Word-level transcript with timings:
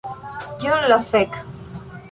Kion 0.63 0.89
la 0.93 0.99
fek... 1.11 1.39